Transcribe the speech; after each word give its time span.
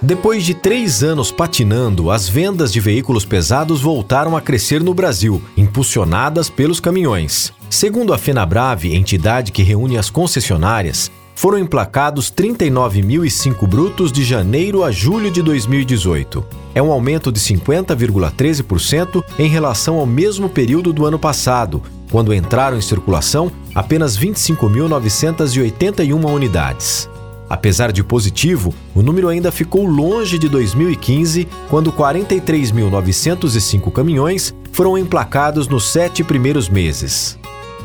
Depois 0.00 0.44
de 0.44 0.54
três 0.54 1.02
anos 1.02 1.32
patinando, 1.32 2.08
as 2.10 2.28
vendas 2.28 2.72
de 2.72 2.78
veículos 2.78 3.24
pesados 3.24 3.80
voltaram 3.80 4.36
a 4.36 4.40
crescer 4.40 4.80
no 4.80 4.94
Brasil, 4.94 5.42
impulsionadas 5.56 6.48
pelos 6.48 6.78
caminhões. 6.78 7.52
Segundo 7.68 8.12
a 8.12 8.18
FenaBrave, 8.18 8.94
entidade 8.94 9.50
que 9.50 9.64
reúne 9.64 9.98
as 9.98 10.08
concessionárias, 10.08 11.10
foram 11.34 11.58
emplacados 11.58 12.32
39.005 12.32 13.66
brutos 13.66 14.12
de 14.12 14.22
janeiro 14.24 14.84
a 14.84 14.92
julho 14.92 15.32
de 15.32 15.42
2018. 15.42 16.46
É 16.74 16.82
um 16.82 16.92
aumento 16.92 17.32
de 17.32 17.40
50,13% 17.40 19.24
em 19.36 19.48
relação 19.48 19.96
ao 19.96 20.06
mesmo 20.06 20.48
período 20.48 20.92
do 20.92 21.06
ano 21.06 21.18
passado, 21.18 21.82
quando 22.10 22.32
entraram 22.32 22.78
em 22.78 22.82
circulação 22.82 23.50
apenas 23.74 24.16
25.981 24.16 26.32
unidades. 26.32 27.10
Apesar 27.48 27.92
de 27.92 28.04
positivo, 28.04 28.74
o 28.94 29.00
número 29.00 29.28
ainda 29.28 29.50
ficou 29.50 29.86
longe 29.86 30.38
de 30.38 30.46
2015, 30.48 31.48
quando 31.70 31.90
43.905 31.90 33.90
caminhões 33.90 34.54
foram 34.70 34.98
emplacados 34.98 35.66
nos 35.66 35.90
sete 35.90 36.22
primeiros 36.22 36.68
meses. 36.68 37.38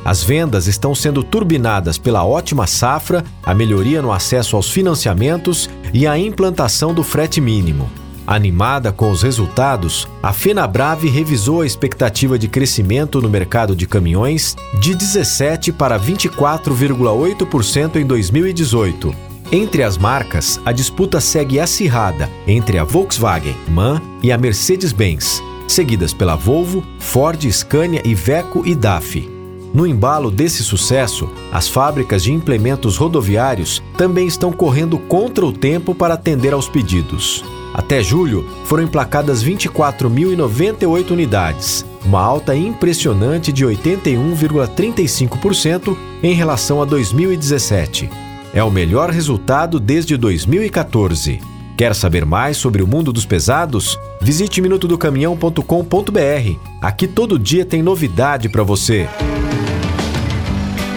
As 0.03 0.21
vendas 0.21 0.67
estão 0.67 0.93
sendo 0.93 1.23
turbinadas 1.23 1.97
pela 1.97 2.25
ótima 2.25 2.67
safra, 2.67 3.23
a 3.41 3.53
melhoria 3.53 4.01
no 4.01 4.11
acesso 4.11 4.57
aos 4.57 4.69
financiamentos 4.69 5.69
e 5.93 6.05
a 6.05 6.17
implantação 6.17 6.93
do 6.93 7.03
frete 7.03 7.39
mínimo. 7.39 7.89
Animada 8.27 8.91
com 8.91 9.11
os 9.11 9.21
resultados, 9.21 10.07
a 10.21 10.33
Fenabrave 10.33 11.09
revisou 11.09 11.61
a 11.61 11.65
expectativa 11.65 12.37
de 12.37 12.49
crescimento 12.49 13.21
no 13.21 13.29
mercado 13.29 13.73
de 13.75 13.85
caminhões 13.85 14.57
de 14.79 14.93
17 14.93 15.71
para 15.71 15.97
24,8% 15.97 17.95
em 17.95 18.05
2018 18.05 19.32
entre 19.53 19.83
as 19.83 19.97
marcas, 19.99 20.59
a 20.65 20.71
disputa 20.71 21.21
segue 21.21 21.59
acirrada 21.59 22.27
entre 22.47 22.79
a 22.79 22.83
Volkswagen, 22.83 23.55
MAN 23.69 24.01
e 24.23 24.31
a 24.31 24.37
Mercedes-Benz, 24.37 25.43
seguidas 25.67 26.11
pela 26.11 26.35
Volvo, 26.35 26.83
Ford, 26.97 27.39
Scania, 27.51 28.01
Iveco 28.03 28.63
e 28.65 28.73
DAF. 28.73 29.29
No 29.71 29.85
embalo 29.85 30.31
desse 30.31 30.63
sucesso, 30.63 31.29
as 31.51 31.67
fábricas 31.67 32.23
de 32.23 32.33
implementos 32.33 32.97
rodoviários 32.97 33.79
também 33.95 34.25
estão 34.25 34.51
correndo 34.51 34.97
contra 34.97 35.45
o 35.45 35.53
tempo 35.53 35.93
para 35.93 36.15
atender 36.15 36.51
aos 36.51 36.67
pedidos. 36.67 37.45
Até 37.75 38.01
julho, 38.01 38.49
foram 38.65 38.81
emplacadas 38.81 39.43
24.098 39.43 41.11
unidades, 41.11 41.85
uma 42.03 42.21
alta 42.21 42.55
impressionante 42.55 43.51
de 43.51 43.67
81,35% 43.67 45.95
em 46.23 46.33
relação 46.33 46.81
a 46.81 46.85
2017. 46.85 48.32
É 48.53 48.63
o 48.63 48.69
melhor 48.69 49.09
resultado 49.09 49.79
desde 49.79 50.15
2014. 50.15 51.41
Quer 51.75 51.95
saber 51.95 52.23
mais 52.23 52.55
sobre 52.55 52.83
o 52.83 52.87
mundo 52.87 53.11
dos 53.11 53.25
pesados? 53.25 53.97
Visite 54.21 54.61
minutodocaminhão.com.br. 54.61 56.59
Aqui 56.79 57.07
todo 57.07 57.39
dia 57.39 57.65
tem 57.65 57.81
novidade 57.81 58.47
para 58.47 58.61
você. 58.61 59.09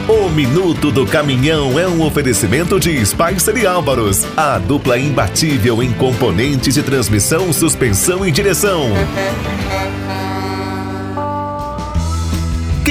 O 0.06 0.28
Minuto 0.28 0.92
do 0.92 1.06
Caminhão 1.06 1.80
é 1.80 1.88
um 1.88 2.04
oferecimento 2.04 2.78
de 2.78 3.04
Spicer 3.04 3.56
e 3.56 3.66
Álvaros, 3.66 4.26
a 4.36 4.58
dupla 4.58 4.98
imbatível 4.98 5.82
em 5.82 5.90
componentes 5.94 6.74
de 6.74 6.82
transmissão, 6.82 7.52
suspensão 7.54 8.24
e 8.24 8.30
direção. 8.30 8.90